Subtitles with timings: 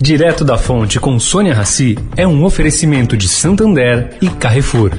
[0.00, 4.92] Direto da Fonte com Sônia Rassi é um oferecimento de Santander e Carrefour.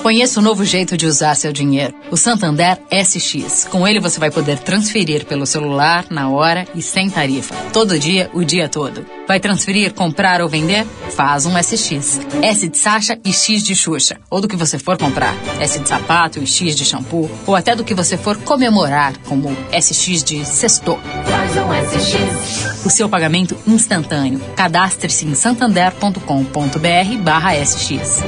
[0.00, 3.66] Conheça o novo jeito de usar seu dinheiro, o Santander SX.
[3.68, 7.52] Com ele você vai poder transferir pelo celular, na hora e sem tarifa.
[7.72, 9.04] Todo dia, o dia todo.
[9.26, 10.86] Vai transferir, comprar ou vender?
[11.16, 12.20] Faz um SX.
[12.40, 14.18] S de Sasha e X de Xuxa.
[14.30, 15.34] Ou do que você for comprar.
[15.58, 17.28] S de sapato e X de shampoo.
[17.44, 20.96] Ou até do que você for comemorar, como SX de sexto.
[21.46, 22.84] SX.
[22.84, 24.40] O seu pagamento instantâneo.
[24.54, 28.22] Cadastre-se em santander.com.br barra SX.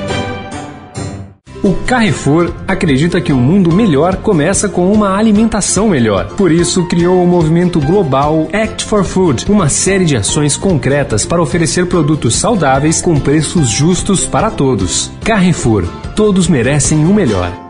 [1.62, 6.28] O Carrefour acredita que um mundo melhor começa com uma alimentação melhor.
[6.36, 11.42] Por isso, criou o movimento global Act for Food, uma série de ações concretas para
[11.42, 15.10] oferecer produtos saudáveis com preços justos para todos.
[15.24, 17.67] Carrefour, todos merecem o melhor.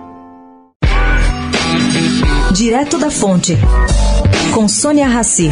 [2.59, 3.57] Direto da Fonte,
[4.53, 5.49] com Sônia Rassi.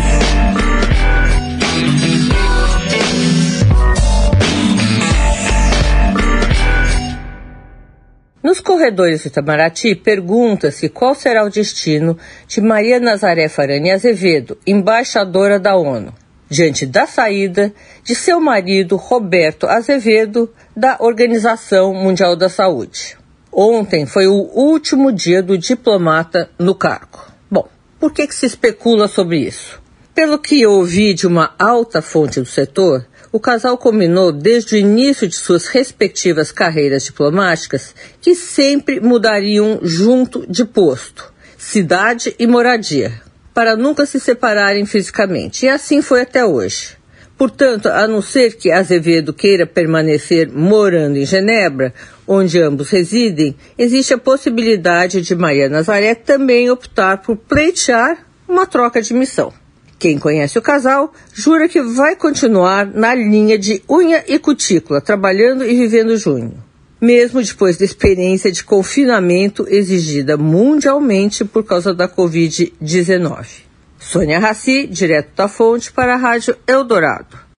[8.42, 15.60] Nos corredores do Itamaraty, pergunta-se qual será o destino de Maria Nazaré Farani Azevedo, embaixadora
[15.60, 16.12] da ONU,
[16.50, 17.72] diante da saída
[18.02, 23.16] de seu marido Roberto Azevedo da Organização Mundial da Saúde.
[23.58, 27.24] Ontem foi o último dia do diplomata no cargo.
[27.50, 27.66] Bom,
[27.98, 29.80] por que, que se especula sobre isso?
[30.14, 35.26] Pelo que ouvi de uma alta fonte do setor, o casal combinou desde o início
[35.26, 43.22] de suas respectivas carreiras diplomáticas que sempre mudariam junto de posto, cidade e moradia,
[43.54, 45.64] para nunca se separarem fisicamente.
[45.64, 46.98] E assim foi até hoje.
[47.36, 51.92] Portanto, a não ser que Azevedo queira permanecer morando em Genebra,
[52.26, 59.02] onde ambos residem, existe a possibilidade de Maria Nazaré também optar por pleitear uma troca
[59.02, 59.52] de missão.
[59.98, 65.64] Quem conhece o casal jura que vai continuar na linha de unha e cutícula, trabalhando
[65.64, 66.54] e vivendo junho,
[67.00, 73.65] mesmo depois da experiência de confinamento exigida mundialmente por causa da Covid-19.
[73.98, 77.45] Sônia Raci, direto da fonte para a Rádio Eldorado.